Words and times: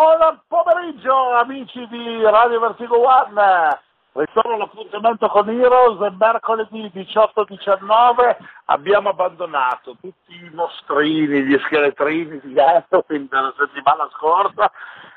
Buon 0.00 0.40
pomeriggio 0.48 1.32
amici 1.32 1.86
di 1.88 2.22
Radio 2.22 2.58
Vertigo 2.58 3.06
One, 3.06 3.78
ritorno 4.12 4.54
all'appuntamento 4.54 5.28
con 5.28 5.46
Heroes, 5.50 6.14
mercoledì 6.16 6.90
18-19 6.94 8.36
abbiamo 8.64 9.10
abbandonato 9.10 9.98
tutti 10.00 10.34
i 10.36 10.50
mostrini, 10.54 11.42
gli 11.42 11.58
scheletrini 11.66 12.40
di 12.42 12.58
Halloween 12.58 13.28
della 13.28 13.52
settimana 13.58 14.08
scorsa 14.16 14.72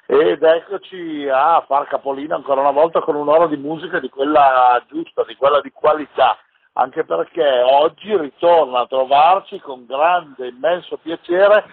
ed 0.06 0.44
eccoci 0.44 1.30
a 1.30 1.64
far 1.66 1.88
capolino 1.88 2.36
ancora 2.36 2.60
una 2.60 2.72
volta 2.72 3.00
con 3.00 3.16
un'ora 3.16 3.48
di 3.48 3.56
musica 3.56 4.02
di 4.02 4.10
quella 4.10 4.84
giusta, 4.90 5.24
di 5.24 5.38
quella 5.38 5.62
di 5.62 5.72
qualità, 5.72 6.38
anche 6.74 7.06
perché 7.06 7.62
oggi 7.62 8.18
ritorna 8.18 8.82
a 8.82 8.88
trovarci 8.88 9.62
con 9.62 9.86
grande, 9.86 10.48
immenso 10.50 10.98
piacere 10.98 11.64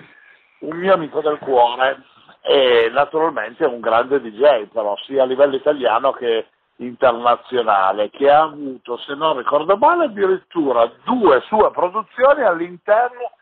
un 0.60 0.76
mio 0.76 0.94
amico 0.94 1.20
del 1.20 1.38
cuore 1.40 2.04
e 2.42 2.90
naturalmente 2.92 3.64
un 3.64 3.80
grande 3.80 4.20
DJ 4.20 4.66
però 4.72 4.96
sia 5.04 5.22
a 5.22 5.26
livello 5.26 5.56
italiano 5.56 6.12
che 6.12 6.46
internazionale 6.76 8.10
che 8.10 8.30
ha 8.30 8.42
avuto 8.42 8.96
se 8.98 9.14
non 9.14 9.36
ricordo 9.36 9.76
male 9.76 10.04
addirittura 10.04 10.90
due 11.04 11.40
sue 11.46 11.70
produzioni 11.70 12.42
all'interno 12.42 13.32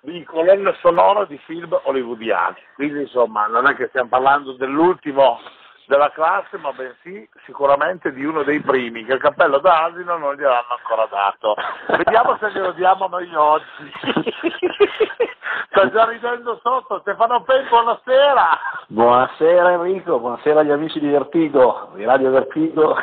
di 0.00 0.22
colonne 0.24 0.76
sonore 0.80 1.26
di 1.26 1.38
film 1.38 1.78
hollywoodiani 1.82 2.56
quindi 2.76 3.00
insomma 3.00 3.46
non 3.46 3.66
è 3.66 3.74
che 3.74 3.88
stiamo 3.88 4.08
parlando 4.08 4.52
dell'ultimo 4.52 5.40
della 5.86 6.10
classe, 6.10 6.56
ma 6.58 6.72
bensì 6.72 7.28
sicuramente 7.44 8.12
di 8.12 8.24
uno 8.24 8.42
dei 8.42 8.60
primi, 8.60 9.04
che 9.04 9.14
il 9.14 9.20
cappello 9.20 9.58
d'asino 9.58 10.16
non 10.16 10.34
gliel'hanno 10.34 10.78
ancora 10.78 11.06
dato. 11.10 11.54
Vediamo 11.88 12.36
se 12.38 12.50
glielo 12.52 12.72
diamo 12.72 13.06
noi 13.06 13.34
oggi. 13.34 13.92
Sta 15.74 15.90
già 15.90 16.04
ridendo 16.04 16.60
sotto, 16.62 17.00
Stefano 17.00 17.42
Pen, 17.42 17.66
buonasera. 17.68 18.48
Buonasera 18.86 19.72
Enrico, 19.72 20.20
buonasera 20.20 20.60
agli 20.60 20.70
amici 20.70 21.00
di 21.00 21.08
Vertigo, 21.08 21.90
di 21.94 22.04
Radio 22.04 22.30
Vertigo. 22.30 22.94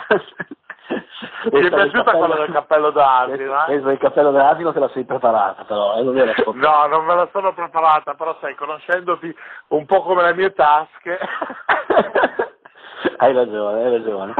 Ti 0.87 1.49
è 1.49 1.69
piaciuta 1.69 2.13
quella 2.13 2.35
del 2.35 2.53
cappello 2.53 2.91
d'asino? 2.91 3.65
Eh? 3.67 3.81
del 3.81 3.97
cappello 3.97 4.31
d'asino 4.31 4.71
te 4.71 4.79
la 4.79 4.89
sei 4.93 5.03
preparata 5.03 5.65
però, 5.65 5.97
eh, 5.97 6.03
non 6.03 6.13
No, 6.13 6.85
non 6.87 7.03
me 7.03 7.15
la 7.15 7.27
sono 7.33 7.53
preparata, 7.53 8.13
però 8.13 8.37
sai, 8.39 8.55
conoscendoti 8.55 9.35
un 9.67 9.85
po' 9.85 10.01
come 10.03 10.23
le 10.23 10.33
mie 10.33 10.53
tasche 10.53 11.19
hai 13.17 13.33
ragione, 13.33 13.83
hai 13.83 13.91
ragione. 13.91 14.33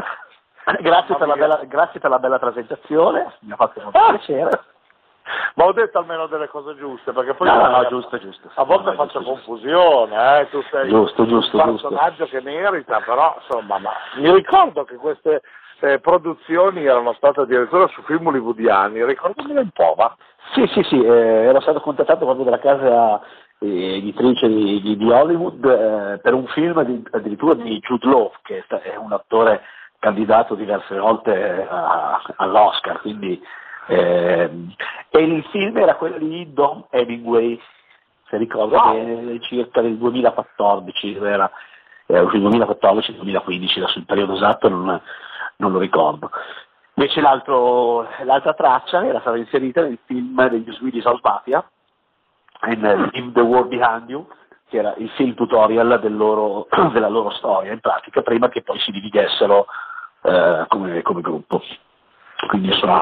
Grazie 0.79 1.15
per, 1.17 1.37
bella, 1.37 1.59
grazie 1.65 1.99
per, 1.99 2.09
la 2.09 2.19
bella, 2.19 2.39
presentazione, 2.39 3.33
mi 3.41 3.51
ha 3.51 3.57
fatto 3.57 3.81
molto 3.81 3.99
piacere. 4.07 4.63
Ma 5.55 5.65
ho 5.65 5.73
detto 5.73 5.99
almeno 5.99 6.27
delle 6.27 6.47
cose 6.47 6.75
giuste, 6.75 7.11
perché 7.11 7.33
poi 7.33 7.47
no, 7.47 7.55
no, 7.55 7.69
no, 7.69 7.87
giusto, 7.87 8.17
giusto. 8.17 8.49
a 8.55 8.63
volte 8.63 8.91
no, 8.91 8.95
faccio 8.95 9.19
giusto, 9.19 9.33
confusione, 9.33 10.39
eh? 10.39 10.49
tu 10.49 10.61
sei 10.71 10.89
giusto, 10.89 11.25
giusto, 11.25 11.57
un 11.57 11.63
personaggio 11.71 12.25
giusto. 12.25 12.37
che 12.37 12.41
merita, 12.41 12.99
però 13.01 13.35
insomma, 13.39 13.77
ma 13.77 13.91
mi 14.15 14.31
ricordo 14.33 14.83
che 14.83 14.95
queste 14.95 15.41
eh, 15.81 15.99
produzioni 15.99 16.85
erano 16.85 17.13
state 17.13 17.41
addirittura 17.41 17.87
su 17.87 18.01
film 18.03 18.27
hollywoodiani, 18.27 19.05
ricordamene 19.05 19.59
un 19.59 19.69
po', 19.71 19.93
va? 19.95 20.15
Sì, 20.53 20.65
sì, 20.67 20.83
sì, 20.83 21.01
eh, 21.03 21.45
ero 21.45 21.59
stato 21.61 21.79
contattato 21.81 22.25
proprio 22.25 22.45
dalla 22.45 22.59
casa 22.59 23.21
editrice 23.59 24.47
di, 24.47 24.81
di, 24.81 24.97
di 24.97 25.11
Hollywood 25.11 25.63
eh, 25.63 26.19
per 26.19 26.33
un 26.33 26.47
film 26.47 26.81
di, 26.83 27.03
addirittura 27.11 27.53
di 27.53 27.79
Jude 27.79 28.07
Law, 28.07 28.31
che 28.41 28.63
è 28.67 28.95
un 28.95 29.11
attore 29.11 29.61
candidato 29.99 30.55
diverse 30.55 30.97
volte 30.97 31.67
a, 31.69 32.21
all'Oscar, 32.37 33.01
quindi, 33.01 33.39
eh, 33.87 34.49
e 35.13 35.19
il 35.19 35.43
film 35.51 35.77
era 35.77 35.95
quello 35.95 36.17
di 36.17 36.53
Don 36.53 36.85
Hemingway, 36.89 37.59
se 38.29 38.37
ricordo 38.37 38.77
wow. 38.77 38.93
bene, 38.93 39.41
circa 39.41 39.81
del 39.81 39.97
2014, 39.97 41.15
era 41.17 41.51
eh, 42.05 42.19
il 42.19 42.41
2014-2015, 42.41 43.77
adesso 43.77 43.99
il 43.99 44.05
periodo 44.05 44.35
esatto 44.35 44.69
non, 44.69 45.01
non 45.57 45.71
lo 45.71 45.79
ricordo. 45.79 46.31
Invece 46.93 47.19
l'altra 47.19 48.53
traccia 48.53 49.05
era 49.05 49.19
stata 49.19 49.37
inserita 49.37 49.81
nel 49.81 49.99
film 50.05 50.47
degli 50.47 50.71
Swedish 50.71 51.05
House 51.05 51.21
Mafia, 51.23 51.69
in 52.67 52.81
Leave 52.81 53.31
the 53.33 53.41
World 53.41 53.67
Behind 53.67 54.09
You, 54.09 54.27
che 54.69 54.77
era 54.77 54.93
il 54.97 55.09
film 55.11 55.33
tutorial 55.33 55.99
del 55.99 56.15
loro, 56.15 56.67
della 56.93 57.09
loro 57.09 57.31
storia, 57.31 57.73
in 57.73 57.81
pratica, 57.81 58.21
prima 58.21 58.47
che 58.47 58.61
poi 58.61 58.79
si 58.79 58.91
dividessero 58.91 59.67
eh, 60.21 60.65
come, 60.69 61.01
come, 61.01 61.21
gruppo. 61.21 61.61
Quindi 62.47 62.71
sono, 62.73 63.01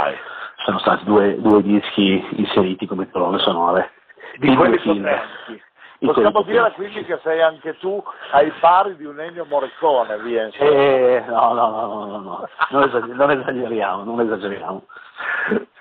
sono 0.65 0.79
stati 0.79 1.03
due, 1.05 1.39
due, 1.39 1.61
dischi 1.61 2.25
inseriti 2.37 2.85
come 2.85 3.09
colonne 3.09 3.39
sonore. 3.39 3.91
Di 4.37 4.55
quelli 4.55 4.77
potenti. 4.77 5.61
Possiamo 5.99 6.43
dire 6.43 6.71
quindi 6.73 7.03
che 7.03 7.19
sei 7.23 7.41
anche 7.41 7.77
tu 7.77 8.01
ai 8.31 8.51
pari 8.61 8.95
di 8.95 9.03
un 9.03 9.19
Ennio 9.19 9.45
Morricone, 9.45 10.17
via. 10.19 10.47
Eh, 10.47 11.23
no, 11.27 11.53
no, 11.53 11.69
no, 11.69 11.87
no, 11.87 12.05
no, 12.05 12.17
no. 12.19 12.47
Non, 12.69 13.29
esageriamo, 13.31 14.03
non 14.03 14.21
esageriamo. 14.21 14.83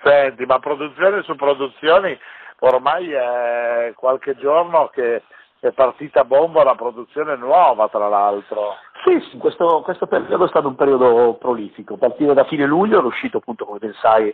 Senti, 0.03 0.45
ma 0.45 0.59
produzioni 0.59 1.23
su 1.23 1.35
produzioni 1.35 2.17
ormai 2.59 3.11
è 3.11 3.93
qualche 3.95 4.35
giorno 4.35 4.89
che 4.93 5.23
è 5.59 5.71
partita 5.71 6.25
bomba 6.25 6.63
la 6.63 6.75
produzione 6.75 7.37
nuova, 7.37 7.87
tra 7.87 8.09
l'altro. 8.09 8.75
Sì, 9.05 9.19
sì 9.29 9.37
questo, 9.37 9.81
questo, 9.83 10.07
periodo 10.07 10.45
è 10.45 10.49
stato 10.49 10.67
un 10.67 10.75
periodo 10.75 11.37
prolifico. 11.39 11.95
Partire 11.95 12.33
da 12.33 12.43
fine 12.43 12.65
luglio 12.65 12.97
ero 12.99 13.07
uscito 13.07 13.37
appunto, 13.37 13.65
come 13.65 13.79
ben 13.79 13.93
sai, 14.01 14.33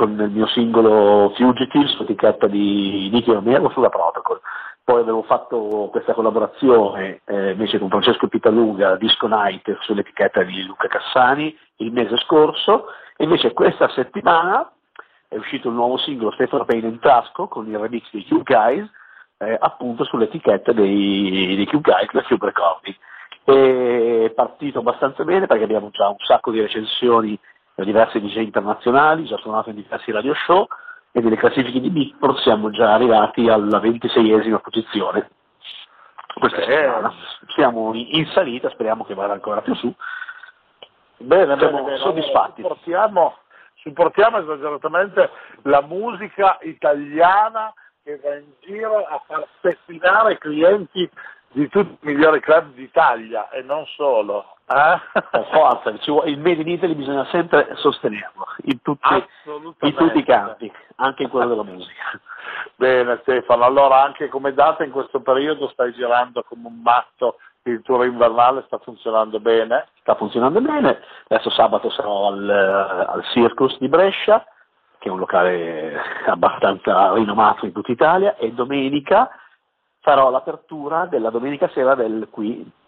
con 0.00 0.18
il 0.18 0.30
mio 0.30 0.46
singolo 0.46 1.30
Fugitive 1.36 1.86
su 1.88 2.04
etichetta 2.04 2.46
di 2.46 3.10
Nicky 3.12 3.34
Romero 3.34 3.68
sulla 3.68 3.90
Protocol. 3.90 4.40
Poi 4.82 5.02
avevo 5.02 5.22
fatto 5.24 5.88
questa 5.90 6.14
collaborazione 6.14 7.20
eh, 7.26 7.50
invece 7.50 7.78
con 7.78 7.90
Francesco 7.90 8.26
Pitaluga, 8.26 8.96
Disco 8.96 9.26
Night, 9.26 9.76
sull'etichetta 9.80 10.42
di 10.42 10.64
Luca 10.64 10.88
Cassani 10.88 11.54
il 11.76 11.92
mese 11.92 12.16
scorso. 12.16 12.86
E 13.14 13.24
invece 13.24 13.52
questa 13.52 13.90
settimana 13.90 14.72
è 15.28 15.36
uscito 15.36 15.68
il 15.68 15.74
nuovo 15.74 15.98
singolo 15.98 16.30
Stefano 16.30 16.64
Payne 16.64 16.88
in 16.88 16.98
Tasco 16.98 17.46
con 17.46 17.68
il 17.68 17.78
remix 17.78 18.10
dei 18.10 18.26
Cube 18.26 18.42
Guys, 18.42 18.90
eh, 19.36 19.54
appunto 19.60 20.04
sull'etichetta 20.04 20.72
dei, 20.72 21.56
dei 21.56 21.66
Cube 21.66 21.92
Guys, 21.92 22.10
la 22.12 22.22
Cube 22.22 22.46
Recording. 22.46 22.96
È 23.44 24.32
partito 24.34 24.78
abbastanza 24.78 25.24
bene 25.24 25.46
perché 25.46 25.64
abbiamo 25.64 25.90
già 25.90 26.08
un 26.08 26.16
sacco 26.20 26.50
di 26.50 26.60
recensioni 26.62 27.38
diversi 27.84 28.20
DJ 28.20 28.38
internazionali, 28.38 29.24
già 29.24 29.36
suonato 29.38 29.70
in 29.70 29.76
diversi 29.76 30.10
radio 30.12 30.34
show 30.34 30.66
e 31.12 31.20
nelle 31.20 31.36
classifiche 31.36 31.80
di 31.80 31.90
Beatport 31.90 32.38
siamo 32.40 32.70
già 32.70 32.94
arrivati 32.94 33.48
alla 33.48 33.80
26esima 33.80 34.60
posizione. 34.60 35.30
Questa 36.34 36.58
eh. 36.58 36.64
settimana 36.64 37.12
siamo 37.54 37.92
in 37.94 38.26
salita, 38.32 38.70
speriamo 38.70 39.04
che 39.04 39.14
vada 39.14 39.32
ancora 39.32 39.60
più 39.62 39.74
su. 39.74 39.92
Bene, 41.18 41.56
siamo 41.58 41.82
bene, 41.82 41.98
soddisfatti. 41.98 42.62
Portiamo 42.62 43.34
supportiamo 43.80 44.38
esageratamente 44.38 45.30
la 45.62 45.82
musica 45.82 46.58
italiana 46.62 47.72
che 48.02 48.18
va 48.22 48.34
in 48.36 48.52
giro 48.60 49.04
a 49.04 49.22
far 49.26 49.46
festinare 49.60 50.34
i 50.34 50.38
clienti 50.38 51.10
di 51.52 51.68
tutti 51.68 52.06
i 52.06 52.12
migliori 52.12 52.40
club 52.40 52.72
d'Italia 52.74 53.48
e 53.50 53.62
non 53.62 53.84
solo. 53.86 54.56
Eh? 54.72 55.20
Per 55.30 55.48
forza, 55.50 55.90
il 55.90 56.38
Made 56.38 56.60
in 56.60 56.68
Italy 56.68 56.94
bisogna 56.94 57.24
sempre 57.26 57.70
sostenerlo 57.74 58.46
in 58.66 58.80
tutti, 58.82 59.14
in 59.80 59.94
tutti 59.94 60.18
i 60.18 60.24
campi, 60.24 60.72
anche 60.96 61.24
in 61.24 61.28
quello 61.28 61.48
della 61.48 61.64
musica. 61.64 62.20
Bene 62.76 63.18
Stefano, 63.22 63.64
allora 63.64 64.02
anche 64.02 64.28
come 64.28 64.54
data 64.54 64.84
in 64.84 64.92
questo 64.92 65.22
periodo 65.22 65.68
stai 65.70 65.92
girando 65.92 66.44
come 66.48 66.68
un 66.68 66.80
matto 66.82 67.38
il 67.64 67.82
tour 67.82 68.06
invernale 68.06 68.62
sta 68.66 68.78
funzionando 68.78 69.40
bene? 69.40 69.88
Sta 70.00 70.14
funzionando 70.14 70.60
bene, 70.60 71.00
adesso 71.28 71.50
sabato 71.50 71.90
sarò 71.90 72.28
al, 72.28 72.48
al 72.48 73.24
Circus 73.32 73.76
di 73.78 73.88
Brescia, 73.88 74.44
che 74.98 75.08
è 75.08 75.12
un 75.12 75.18
locale 75.18 76.00
abbastanza 76.26 77.12
rinomato 77.12 77.66
in 77.66 77.72
tutta 77.72 77.90
Italia, 77.90 78.36
e 78.36 78.52
domenica 78.52 79.30
farò 80.00 80.30
l'apertura 80.30 81.06
della 81.06 81.30
domenica 81.30 81.68
sera 81.70 81.96
del 81.96 82.28
qui 82.30 82.78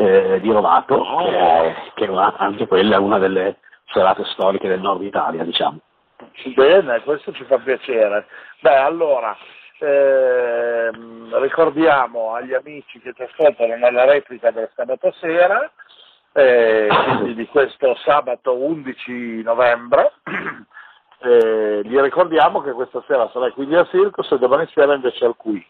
eh, 0.00 0.40
di 0.40 0.50
Rovato, 0.50 0.94
oh. 0.94 1.24
che, 1.24 1.74
che 1.94 2.04
una, 2.06 2.34
anche 2.36 2.66
quella 2.66 2.96
è 2.96 2.98
una 2.98 3.18
delle 3.18 3.58
serate 3.92 4.24
storiche 4.24 4.66
del 4.66 4.80
nord 4.80 5.02
Italia, 5.02 5.44
diciamo. 5.44 5.78
Bene, 6.54 7.02
questo 7.02 7.32
ci 7.32 7.44
fa 7.44 7.58
piacere. 7.58 8.26
Beh, 8.60 8.76
allora, 8.76 9.36
eh, 9.78 10.90
ricordiamo 11.32 12.34
agli 12.34 12.54
amici 12.54 12.98
che 13.00 13.12
ci 13.14 13.22
ascoltano 13.22 13.76
nella 13.76 14.04
replica 14.04 14.50
del 14.50 14.70
sabato 14.74 15.12
sera, 15.20 15.70
eh, 16.32 16.88
quindi 17.18 17.34
di 17.34 17.46
questo 17.46 17.94
sabato 17.96 18.56
11 18.56 19.42
novembre, 19.42 20.12
eh, 21.20 21.80
gli 21.84 21.98
ricordiamo 21.98 22.62
che 22.62 22.72
questa 22.72 23.02
sera 23.06 23.28
sarà 23.32 23.50
quindi 23.50 23.74
al 23.74 23.88
Circus 23.90 24.30
e 24.30 24.38
domani 24.38 24.66
sera 24.72 24.94
invece 24.94 25.26
al 25.26 25.36
qui. 25.36 25.64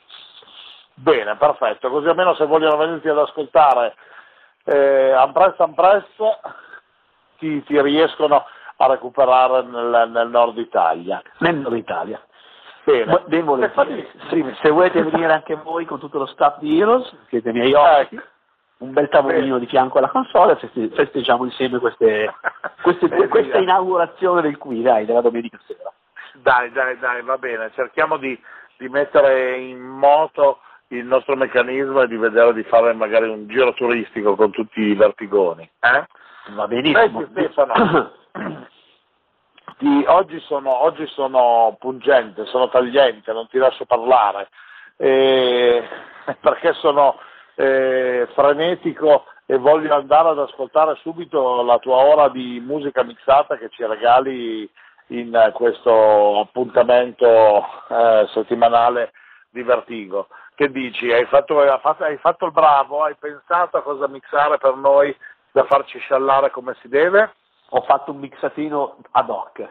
Bene, 0.95 1.35
perfetto, 1.37 1.89
così 1.89 2.09
almeno 2.09 2.35
se 2.35 2.45
vogliono 2.45 2.77
venirti 2.77 3.09
ad 3.09 3.19
ascoltare 3.19 3.95
eh, 4.71 5.13
Ampress 5.13 5.59
Ampress 5.59 6.05
ti, 7.39 7.63
ti 7.65 7.81
riescono 7.81 8.45
a 8.77 8.87
recuperare 8.87 9.63
nel, 9.63 10.11
nel 10.11 10.29
nord 10.29 10.57
Italia. 10.59 11.21
Nel 11.39 11.57
nord 11.57 11.77
Italia. 11.77 12.21
Bene. 12.85 13.23
Ben 13.27 13.45
volentieri. 13.45 14.09
Sì, 14.29 14.45
se 14.63 14.71
volete 14.71 15.03
venire 15.03 15.33
anche 15.33 15.57
voi 15.57 15.85
con 15.85 15.99
tutto 15.99 16.19
lo 16.19 16.27
staff 16.27 16.59
di 16.59 16.81
Heroes, 16.81 17.13
siete 17.29 17.53
miei 17.53 17.73
ospiti. 17.75 18.17
Ecco. 18.17 18.25
un 18.79 18.93
bel 18.93 19.09
tavolino 19.09 19.59
di 19.59 19.67
fianco 19.67 19.99
alla 19.99 20.09
console 20.09 20.59
e 20.59 20.89
festeggiamo 20.89 21.45
insieme 21.45 21.79
queste, 21.79 22.33
queste, 22.81 23.09
questa 23.29 23.59
inaugurazione 23.59 24.41
del 24.41 24.57
qui, 24.57 24.81
dai, 24.81 25.05
della 25.05 25.21
domenica 25.21 25.59
sera. 25.67 25.93
Dai, 26.35 26.71
dai, 26.73 26.99
dai, 26.99 27.23
va 27.23 27.37
bene, 27.37 27.71
cerchiamo 27.75 28.17
di, 28.17 28.41
di 28.79 28.89
mettere 28.89 29.59
in 29.59 29.81
moto 29.81 30.61
il 30.91 31.05
nostro 31.05 31.37
meccanismo 31.37 32.03
e 32.03 32.09
di 32.09 32.17
vedere 32.17 32.53
di 32.53 32.63
fare 32.65 32.93
magari 32.93 33.29
un 33.29 33.47
giro 33.49 33.73
turistico 33.75 34.35
con 34.35 34.51
tutti 34.51 34.81
i 34.81 34.95
vertigoni. 34.95 35.69
Eh? 35.81 36.07
Va 36.55 36.67
benissimo. 36.67 37.21
Senti, 37.21 37.31
Stefano, 37.31 38.13
di, 39.79 40.05
oggi, 40.07 40.41
sono, 40.41 40.83
oggi, 40.83 41.07
sono, 41.07 41.77
pungente, 41.79 42.45
sono 42.47 42.69
tagliente, 42.69 43.33
non 43.33 43.47
ti 43.49 43.59
lascio 43.59 43.85
parlare, 43.85 44.49
eh, 44.97 45.83
perché 46.41 46.73
sono 46.75 47.19
eh, 47.55 48.27
frenetico 48.35 49.27
e 49.47 49.59
voglio 49.59 49.95
andare 49.95 50.31
ad 50.31 50.39
ascoltare 50.39 50.97
subito 51.03 51.63
la 51.63 51.79
tua 51.79 51.97
ora 51.97 52.29
di 52.29 52.63
musica 52.65 53.03
mixata 53.03 53.57
che 53.57 53.69
ci 53.71 53.85
regali 53.85 54.69
in 55.09 55.51
questo 55.55 56.41
appuntamento 56.41 57.65
eh, 57.89 58.29
settimanale 58.33 59.13
di 59.51 59.63
Vertigo. 59.63 60.29
Che 60.55 60.71
dici? 60.71 61.13
Hai 61.13 61.27
fatto, 61.27 61.61
hai 61.61 62.17
fatto, 62.19 62.47
il 62.47 62.53
bravo? 62.53 63.03
Hai 63.03 63.15
pensato 63.17 63.77
a 63.77 63.83
cosa 63.83 64.09
mixare 64.09 64.59
per 64.59 64.77
noi 64.77 65.15
da 65.51 65.65
farci 65.65 65.99
sciallare 65.99 66.51
come 66.51 66.77
si 66.81 66.89
deve? 66.89 67.35
Ho 67.71 67.83
fatto 67.83 68.13
un 68.13 68.19
mixatino 68.19 68.97
ad 69.13 69.29
hoc. 69.29 69.69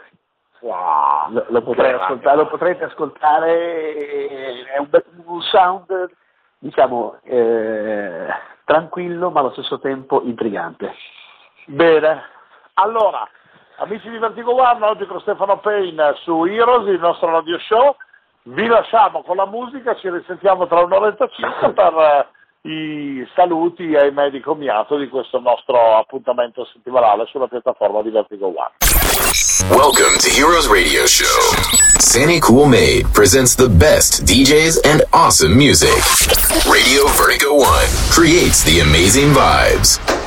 Wow, 0.62 1.32
lo, 1.32 1.46
lo, 1.48 1.62
potrei 1.62 1.94
ascoltare, 1.94 2.36
lo, 2.36 2.48
potrete 2.48 2.84
ascoltare, 2.84 4.66
è 4.66 4.78
un, 4.78 4.90
un 5.26 5.42
sound 5.42 6.12
diciamo 6.58 7.20
eh, 7.24 8.28
tranquillo 8.66 9.30
ma 9.30 9.40
allo 9.40 9.52
stesso 9.52 9.80
tempo 9.80 10.22
intrigante. 10.24 10.94
Bene, 11.66 12.24
allora 12.74 13.26
amici 13.78 14.10
di 14.10 14.18
Vertigo 14.18 14.54
One, 14.54 14.86
oggi 14.86 15.06
con 15.06 15.22
Stefano 15.22 15.60
Payne 15.60 16.16
su 16.24 16.44
Heroes, 16.44 16.88
il 16.88 17.00
nostro 17.00 17.32
radio 17.32 17.58
show, 17.60 17.96
vi 18.44 18.68
lasciamo 18.68 19.24
con 19.24 19.36
la 19.36 19.46
musica, 19.46 19.96
ci 19.96 20.10
risentiamo 20.10 20.68
tra 20.68 20.82
un'oretta 20.82 21.28
circa 21.36 21.72
per 21.72 21.94
eh, 22.64 22.70
i 22.70 23.28
saluti 23.36 23.96
ai 23.96 24.12
medico 24.12 24.56
miato 24.56 24.98
di 24.98 25.08
questo 25.08 25.40
nostro 25.40 25.98
appuntamento 25.98 26.66
settimanale 26.74 27.26
sulla 27.28 27.48
piattaforma 27.48 28.02
di 28.02 28.10
Vertigo 28.10 28.48
One. 28.48 28.72
Welcome 29.70 30.18
to 30.20 30.30
Heroes 30.30 30.68
Radio 30.68 31.06
Show. 31.06 31.28
Sandy 32.00 32.40
Cool 32.40 32.68
Made 32.68 33.06
presents 33.14 33.56
the 33.56 33.68
best 33.68 34.24
DJs 34.24 34.86
and 34.86 35.04
awesome 35.12 35.56
music. 35.56 35.94
Radio 36.66 37.06
Vertigo 37.08 37.56
One 37.56 37.88
creates 38.10 38.64
the 38.64 38.80
amazing 38.80 39.34
vibes. 39.34 40.19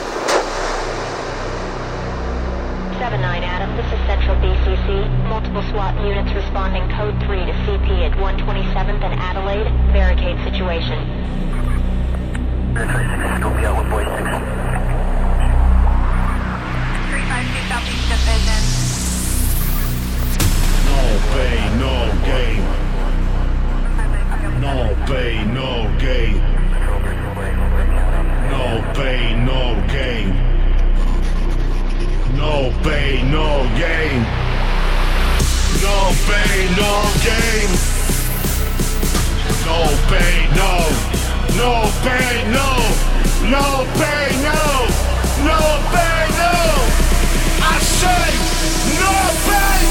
Situation. 10.72 11.04
Military 12.72 13.04
6, 13.04 13.44
Scoopy 13.44 13.64
out 13.68 13.84
boy 13.90 14.04
6. 14.04 14.16
356 17.12 17.68
Southeast 17.68 18.08
Division. 18.08 18.62
No 20.88 21.00
pay, 21.32 21.60
no 21.76 21.94
gain. 22.24 22.62
No 24.64 24.76
pay, 25.06 25.32
no 25.44 25.70
gain. 26.00 26.36
No 28.48 28.64
pay, 28.94 29.22
no 29.44 29.60
gain. 29.92 30.28
No 32.36 32.72
pay, 32.82 33.22
no 33.30 33.48
gain. 33.76 34.20
No 35.82 35.96
pay, 36.26 36.56
no 36.76 36.92
gain. 37.22 38.01
No 39.64 39.78
pay, 40.10 40.48
no. 40.58 40.72
No 41.56 41.72
pay, 42.04 42.44
no. 42.50 42.70
No 43.54 43.66
pay, 43.98 44.28
no. 44.48 44.60
No 45.48 45.60
pay, 45.92 46.22
no. 46.40 46.54
I 47.62 47.78
say 47.98 48.28
no 49.02 49.14
pay, 49.46 49.81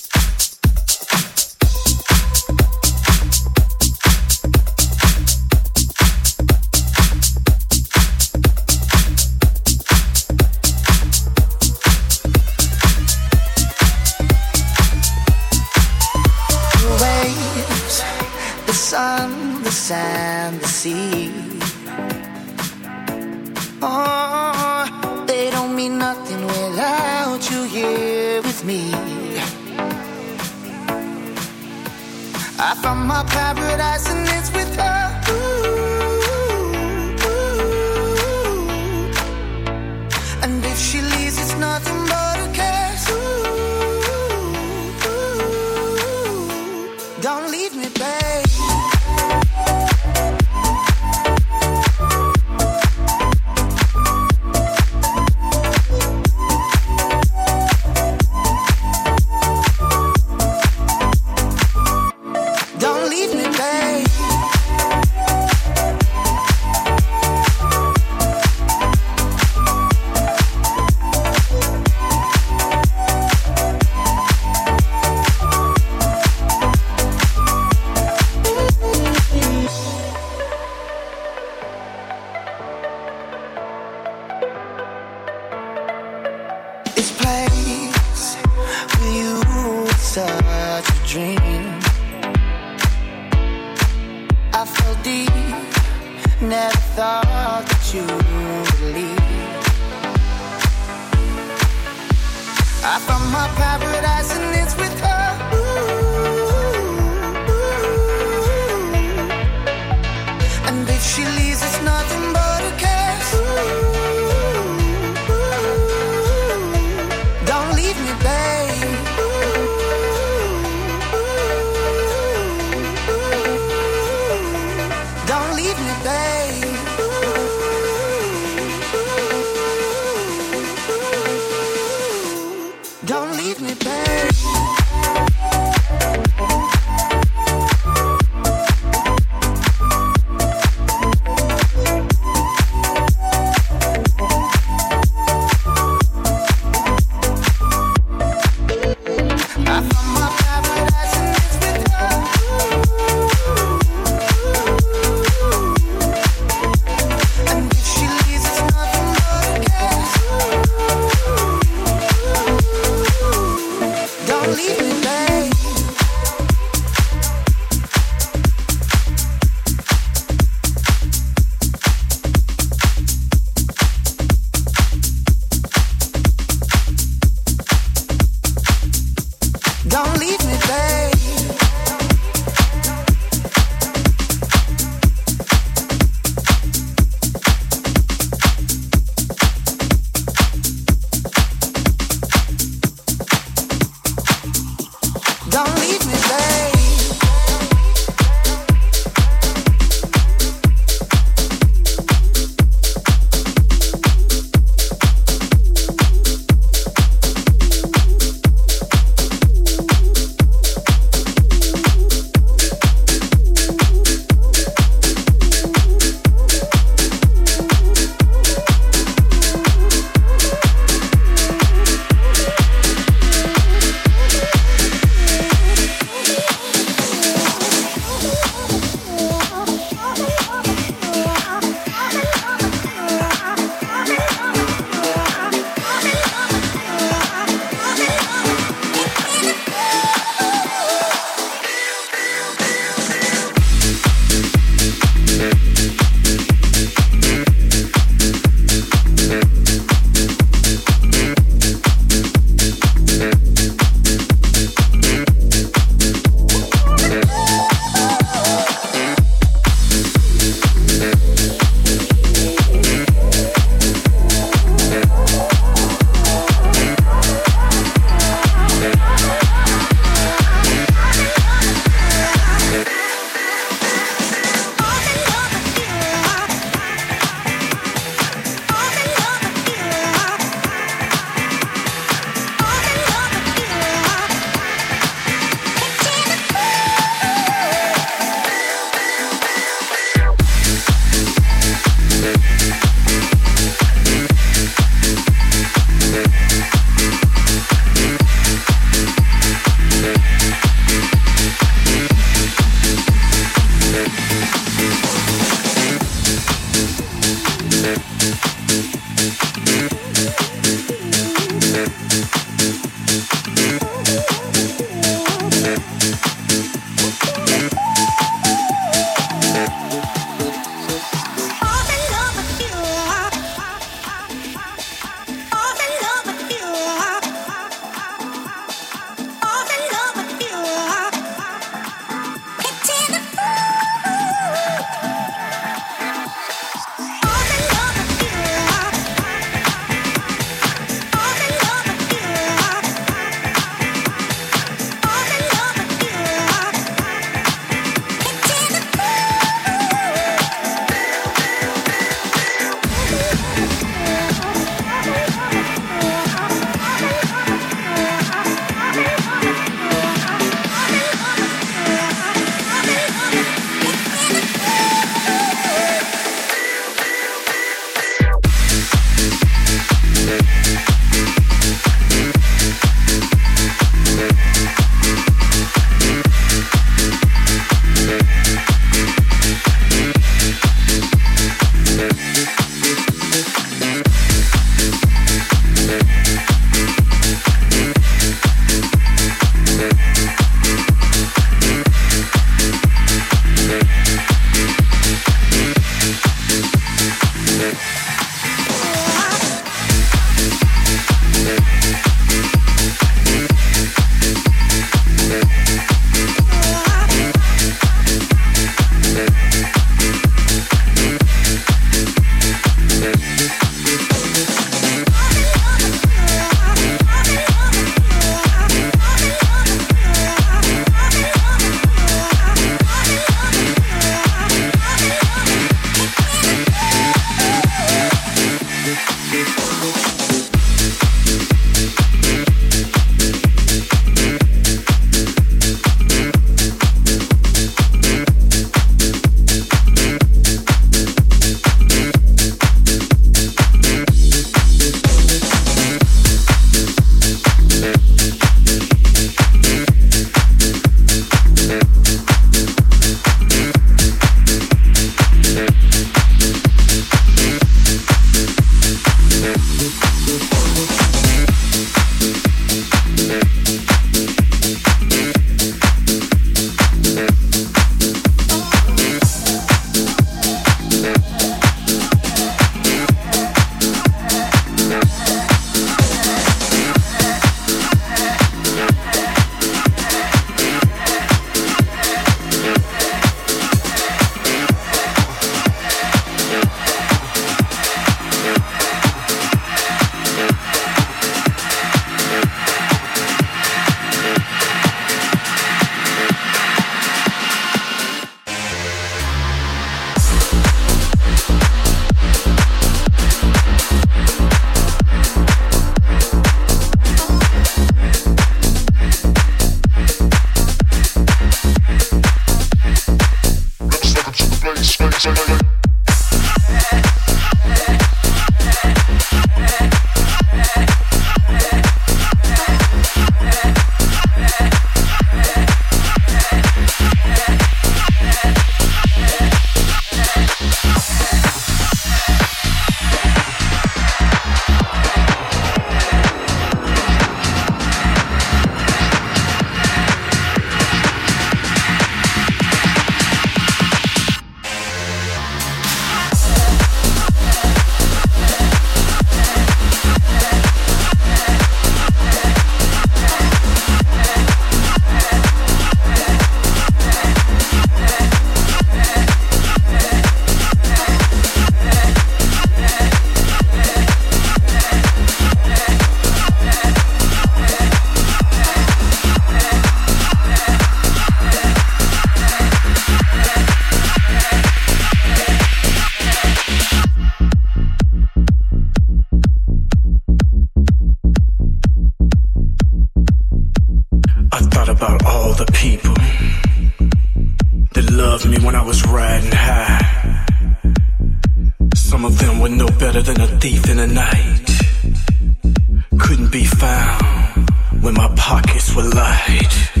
Right. 599.47 600.00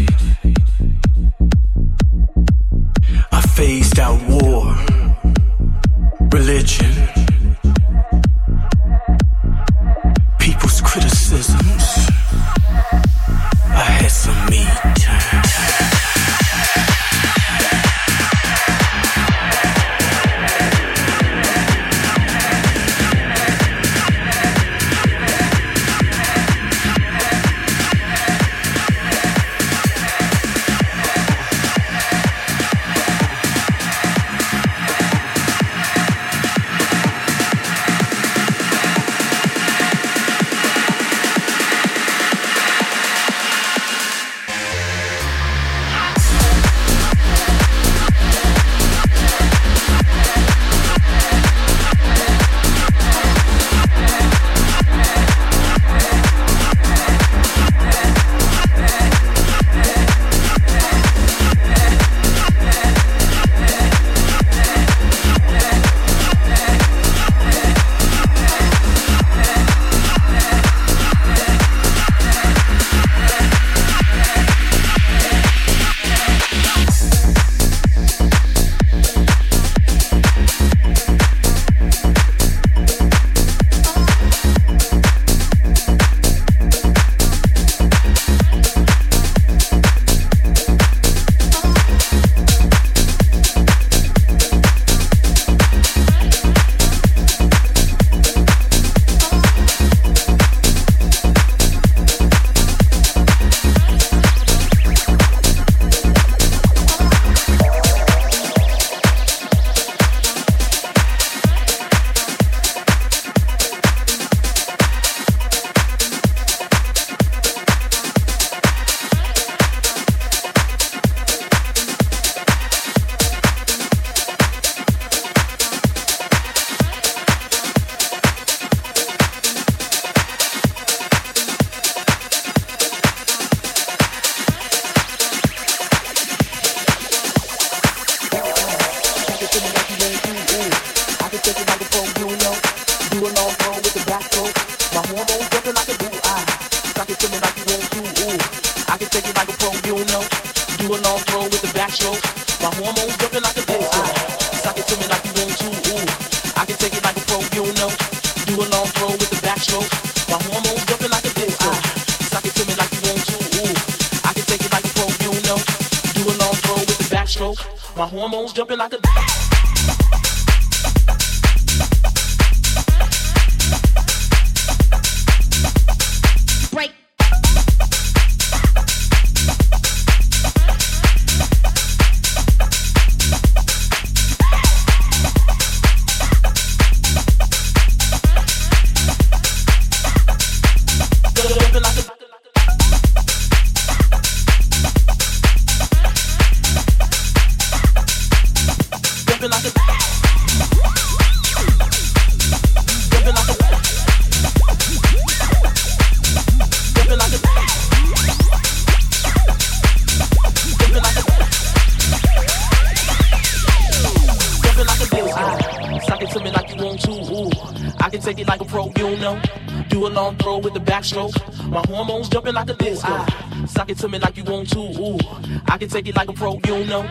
I 225.67 225.77
can 225.77 225.89
take 225.89 226.07
it 226.07 226.15
like 226.15 226.29
a 226.29 226.33
pro, 226.33 226.53
you 226.53 226.59
don't 226.61 226.87
know. 226.87 227.07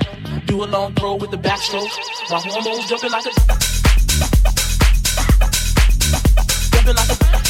Do 0.47 0.65
a 0.65 0.67
long 0.67 0.95
throw 0.95 1.17
with 1.17 1.31
the 1.31 1.39
backstroke. 1.39 1.91
My 2.31 2.41
hormones 2.41 2.89
jumping 2.89 3.11
like 3.11 3.27
a 3.27 3.31
jumping 6.71 6.97
like 6.97 7.11
a 7.11 7.50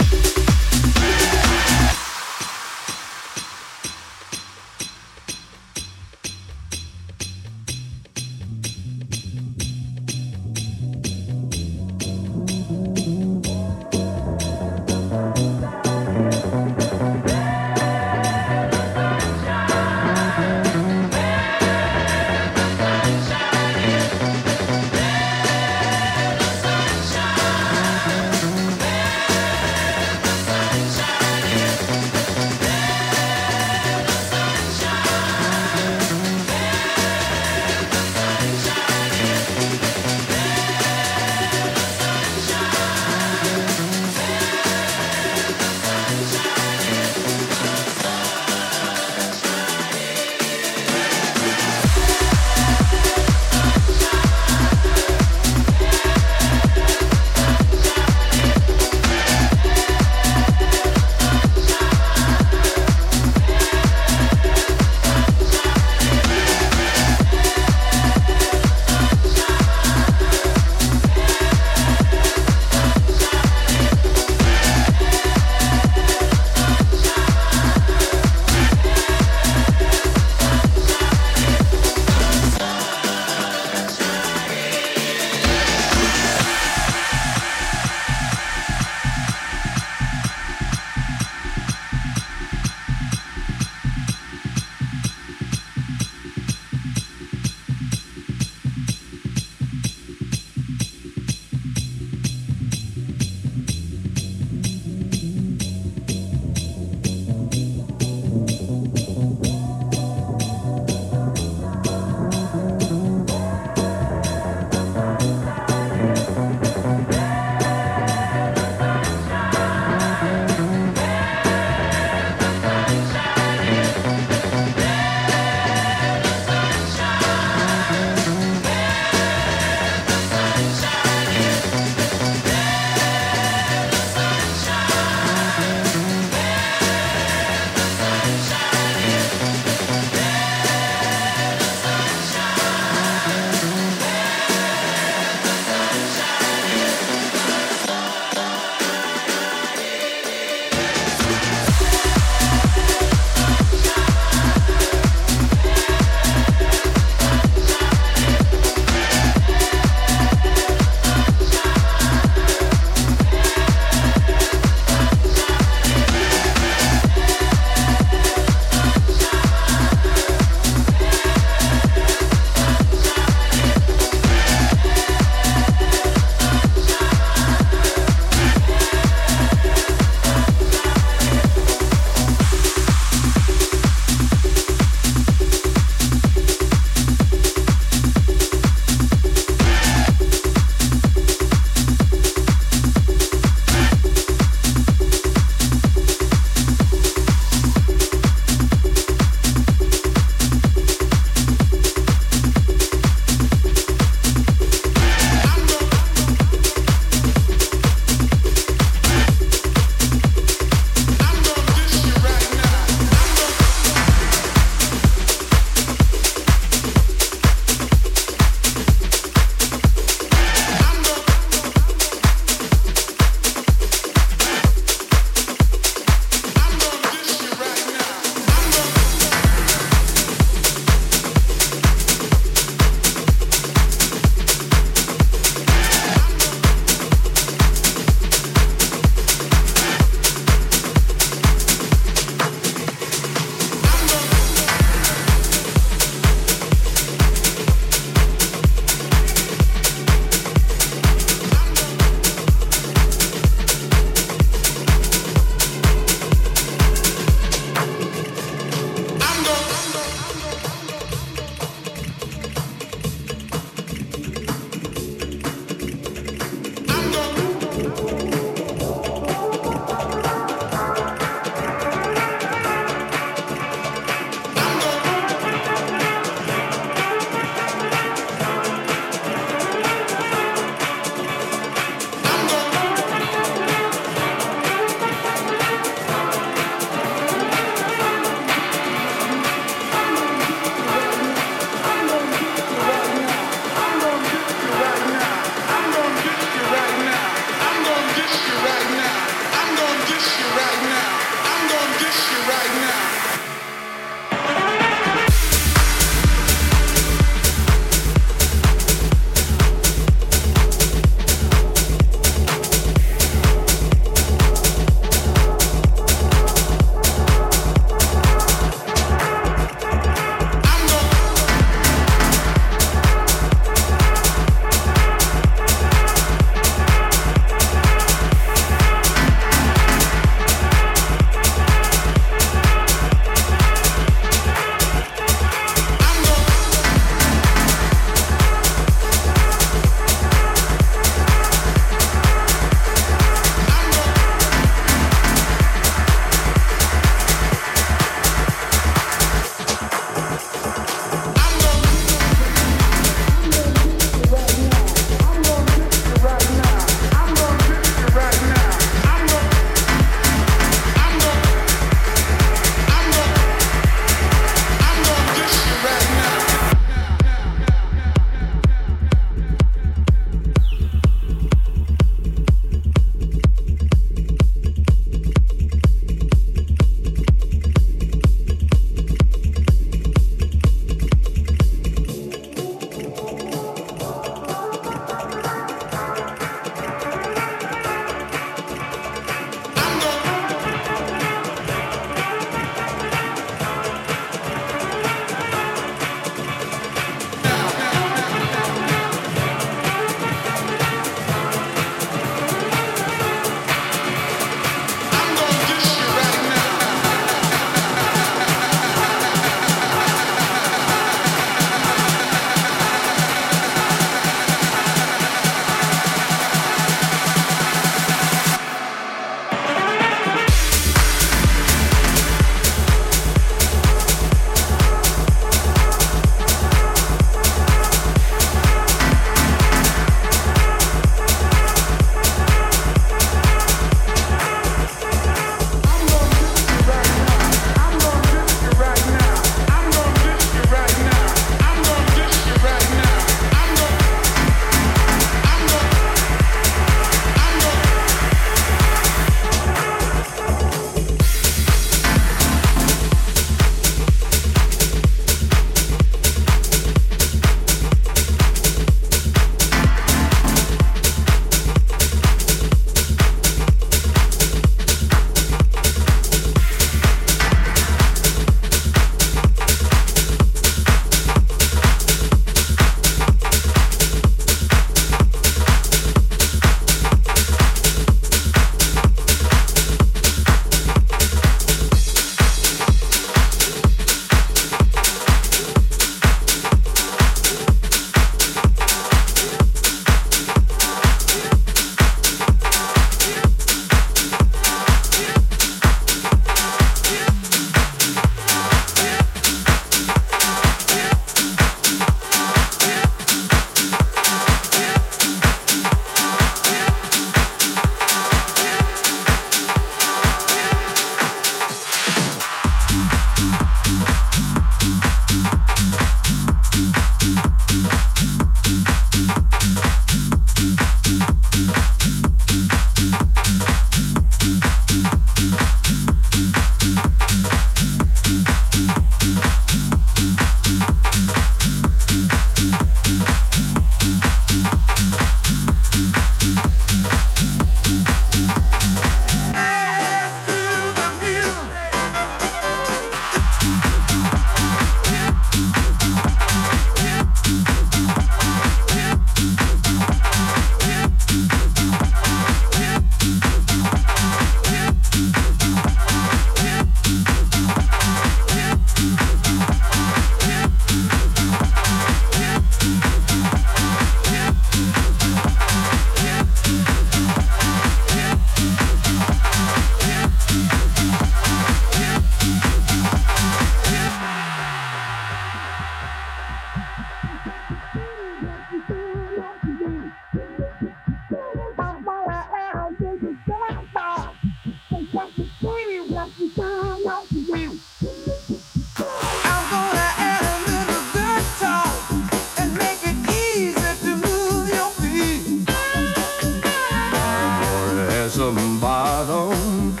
home. 599.53 600.00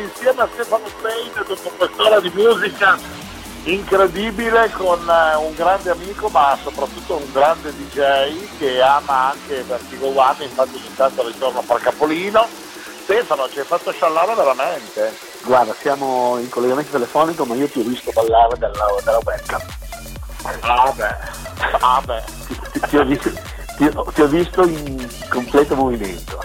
Insieme 0.00 0.42
a 0.42 0.48
Stefano 0.52 0.86
Stein 0.98 1.30
dopo 1.46 1.70
quest'ora 1.76 2.20
di 2.20 2.30
musica 2.34 2.98
incredibile 3.64 4.70
con 4.70 4.98
eh, 5.08 5.36
un 5.36 5.54
grande 5.54 5.90
amico 5.90 6.28
ma 6.28 6.56
soprattutto 6.62 7.16
un 7.16 7.30
grande 7.32 7.72
DJ 7.76 8.56
che 8.58 8.80
ama 8.80 9.30
anche 9.32 9.62
Vertigo 9.62 10.06
One, 10.06 10.44
infatti 10.44 10.76
ogni 10.76 10.94
tanto 10.96 11.26
ritorno 11.26 11.58
a 11.58 11.62
far 11.62 11.80
capolino. 11.80 12.46
Stefano 13.02 13.48
ci 13.48 13.58
hai 13.58 13.64
fatto 13.64 13.90
sciallare 13.90 14.34
veramente. 14.34 15.16
Guarda, 15.44 15.74
siamo 15.80 16.36
in 16.38 16.48
collegamento 16.50 16.92
telefonico, 16.92 17.44
ma 17.46 17.54
io 17.54 17.66
ti 17.68 17.80
ho 17.80 17.82
visto 17.82 18.10
ballare 18.12 18.56
dalla, 18.58 18.84
dalla 19.02 19.18
webcam. 19.24 19.60
Ah 20.60 20.92
beh, 20.94 21.16
ah 21.80 22.02
beh. 22.04 22.22
Ti, 22.72 22.80
ti 22.88 22.96
ho 22.98 23.04
visto, 23.04 23.30
ti 23.76 23.84
ho- 23.92 24.12
ti 24.14 24.20
ho 24.22 24.26
visto 24.26 24.62
in 24.66 25.08
completo 25.30 25.74
movimento. 25.74 26.38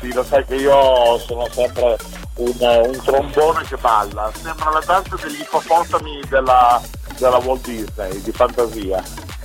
Sì, 0.00 0.12
lo 0.12 0.22
sai 0.24 0.44
che 0.46 0.54
io 0.56 1.18
sono 1.18 1.46
sempre 1.52 1.96
un, 2.36 2.54
un 2.58 3.00
trombone 3.02 3.64
che 3.64 3.76
balla, 3.76 4.30
sembra 4.40 4.70
la 4.70 4.82
danza 4.84 5.16
degli 5.16 5.40
ippopotami 5.40 6.20
della, 6.28 6.80
della 7.16 7.38
Walt 7.38 7.64
Disney, 7.66 8.20
di 8.22 8.32
fantasia. 8.32 9.02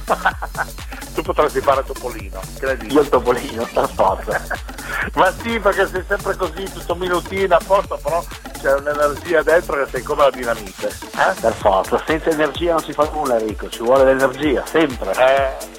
tu 1.14 1.22
potresti 1.22 1.62
fare 1.62 1.84
Topolino, 1.84 2.40
credi? 2.58 2.92
Io 2.92 3.02
il 3.02 3.10
topolino, 3.10 3.68
per 3.72 3.90
forza. 3.90 4.42
Ma 5.14 5.32
sì, 5.42 5.60
perché 5.60 5.88
sei 5.88 6.04
sempre 6.08 6.36
così, 6.36 6.64
tutto 6.72 6.96
minutino 6.96 7.56
a 7.56 7.62
posto, 7.64 8.00
però 8.02 8.24
c'è 8.60 8.74
un'energia 8.74 9.44
dentro 9.44 9.84
che 9.84 9.90
sei 9.92 10.02
come 10.02 10.24
la 10.24 10.32
dinamite. 10.32 10.88
Eh? 10.88 11.40
Per 11.40 11.54
forza, 11.54 12.02
senza 12.06 12.30
energia 12.30 12.74
non 12.74 12.84
si 12.84 12.94
fa 12.94 13.08
nulla 13.14 13.38
Enrico, 13.38 13.70
ci 13.70 13.84
vuole 13.84 14.06
l'energia, 14.06 14.66
sempre. 14.66 15.12
Eh. 15.14 15.78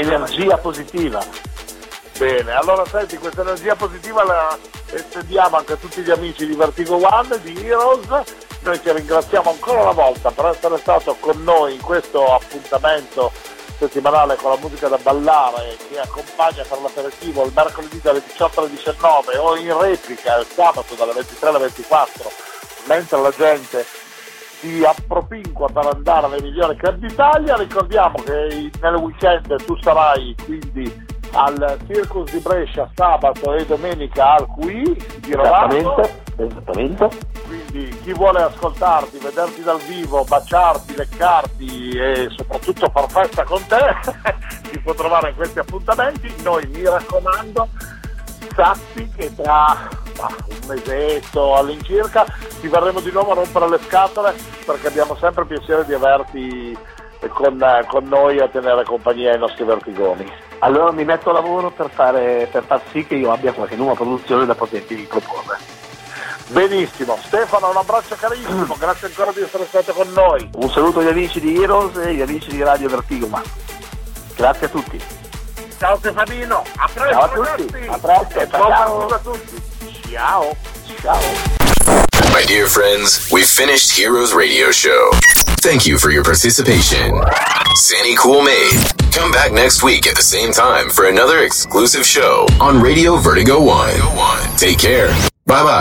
Energia 0.00 0.56
positiva. 0.58 1.22
Bene, 2.16 2.52
allora 2.52 2.84
senti, 2.86 3.18
questa 3.18 3.40
energia 3.40 3.74
positiva 3.74 4.22
la 4.22 4.56
estendiamo 4.92 5.56
anche 5.56 5.72
a 5.72 5.76
tutti 5.76 6.00
gli 6.00 6.10
amici 6.10 6.46
di 6.46 6.54
Vertigo 6.54 6.94
One, 6.94 7.40
di 7.40 7.66
Heroes. 7.66 8.06
Noi 8.60 8.80
ti 8.80 8.92
ringraziamo 8.92 9.50
ancora 9.50 9.82
una 9.82 9.92
volta 9.92 10.30
per 10.30 10.46
essere 10.46 10.78
stato 10.78 11.16
con 11.18 11.42
noi 11.42 11.74
in 11.74 11.80
questo 11.80 12.24
appuntamento 12.34 13.32
settimanale 13.78 14.36
con 14.36 14.52
la 14.52 14.58
musica 14.58 14.86
da 14.86 14.96
ballare 14.96 15.76
che 15.88 15.98
accompagna 15.98 16.62
per 16.62 16.80
l'aperitivo 16.80 17.44
il 17.46 17.52
mercoledì 17.52 18.00
dalle 18.00 18.22
18 18.24 18.60
alle 18.60 18.70
19 18.70 19.36
o 19.36 19.56
in 19.56 19.76
replica 19.76 20.38
il 20.38 20.46
sabato 20.46 20.94
dalle 20.94 21.12
23 21.12 21.48
alle 21.48 21.58
24 21.58 22.30
mentre 22.86 23.20
la 23.20 23.30
gente 23.36 23.84
si 24.60 24.84
appropinqua 24.84 25.68
per 25.68 25.86
andare 25.86 26.26
alle 26.26 26.40
migliori 26.40 26.76
club 26.76 26.96
d'Italia. 26.98 27.56
Ricordiamo 27.56 28.22
che 28.22 28.70
nel 28.80 28.94
weekend 28.94 29.64
tu 29.64 29.76
sarai 29.82 30.34
quindi 30.44 31.12
al 31.34 31.78
Circus 31.86 32.30
di 32.30 32.38
Brescia 32.38 32.88
sabato 32.94 33.54
e 33.54 33.66
domenica 33.66 34.34
al 34.34 34.46
QI 34.58 35.20
di 35.20 35.32
Rovato. 35.32 36.22
Esattamente. 36.36 37.08
Quindi 37.46 37.88
chi 38.02 38.12
vuole 38.12 38.42
ascoltarti, 38.42 39.18
vederti 39.18 39.62
dal 39.62 39.80
vivo, 39.80 40.24
baciarti, 40.24 40.96
leccarti 40.96 41.90
e 41.90 42.28
soprattutto 42.36 42.90
far 42.90 43.08
festa 43.08 43.44
con 43.44 43.64
te, 43.66 43.94
ti 44.70 44.78
può 44.80 44.94
trovare 44.94 45.30
in 45.30 45.36
questi 45.36 45.60
appuntamenti. 45.60 46.34
Noi 46.42 46.66
mi 46.66 46.82
raccomando, 46.82 47.68
sappi 48.54 49.08
che 49.16 49.34
tra 49.34 49.88
un 50.18 50.68
mesetto 50.68 51.54
all'incirca 51.54 52.24
ti 52.60 52.68
verremo 52.68 53.00
di 53.00 53.10
nuovo 53.12 53.32
a 53.32 53.34
rompere 53.34 53.68
le 53.68 53.78
scatole 53.78 54.34
perché 54.64 54.86
abbiamo 54.86 55.16
sempre 55.16 55.44
piacere 55.44 55.84
di 55.84 55.92
averti 55.92 56.76
con, 57.28 57.84
con 57.88 58.04
noi 58.04 58.40
a 58.40 58.48
tenere 58.48 58.84
compagnia 58.84 59.32
ai 59.32 59.38
nostri 59.38 59.64
vertigoni. 59.64 60.30
Allora 60.64 60.92
mi 60.92 61.04
metto 61.04 61.28
a 61.28 61.34
lavoro 61.34 61.70
per, 61.70 61.90
fare, 61.92 62.48
per 62.50 62.64
far 62.64 62.80
sì 62.90 63.06
che 63.06 63.16
io 63.16 63.30
abbia 63.30 63.52
qualche 63.52 63.76
nuova 63.76 63.92
produzione 63.92 64.46
da 64.46 64.54
poterti 64.54 64.94
proporre. 65.06 65.58
Benissimo, 66.46 67.18
Stefano 67.22 67.68
un 67.68 67.76
abbraccio 67.76 68.16
carissimo, 68.18 68.74
grazie 68.78 69.08
ancora 69.08 69.30
di 69.32 69.42
essere 69.42 69.66
stato 69.66 69.92
con 69.92 70.10
noi. 70.12 70.48
Un 70.54 70.70
saluto 70.70 71.00
agli 71.00 71.08
amici 71.08 71.38
di 71.38 71.62
Heroes 71.62 71.96
e 71.98 72.08
agli 72.08 72.22
amici 72.22 72.48
di 72.48 72.62
Radio 72.62 72.88
Vertigo 72.88 73.26
Man. 73.26 73.42
Grazie 74.36 74.66
a 74.66 74.68
tutti. 74.70 74.98
Ciao 75.78 75.98
Stefanino, 75.98 76.62
a 76.76 76.88
presto 76.92 77.12
Ciao 77.12 77.22
a 77.22 77.28
tutti, 77.28 77.72
ragazzi. 77.72 77.88
a 77.90 77.98
presto, 77.98 78.38
e 78.38 78.48
ciao. 78.48 79.06
a 79.06 79.18
tutti. 79.18 79.62
Ciao. 80.10 80.56
Ciao. 81.02 81.20
My 82.32 82.44
dear 82.46 82.68
friends, 82.68 83.30
we've 83.30 83.48
finished 83.48 83.90
Heroes 83.92 84.32
Radio 84.32 84.72
Show. 84.72 85.10
Thank 85.64 85.86
you 85.86 85.96
for 85.96 86.10
your 86.10 86.22
participation. 86.22 87.18
Sandy 87.76 88.14
Cool 88.16 88.42
Made. 88.42 88.70
Come 89.12 89.32
back 89.32 89.50
next 89.50 89.82
week 89.82 90.06
at 90.06 90.14
the 90.14 90.20
same 90.20 90.52
time 90.52 90.90
for 90.90 91.08
another 91.08 91.38
exclusive 91.38 92.04
show 92.04 92.46
on 92.60 92.82
Radio 92.82 93.16
Vertigo 93.16 93.64
One. 93.64 93.96
Take 94.58 94.78
care. 94.78 95.08
Bye 95.46 95.62
bye. 95.62 95.72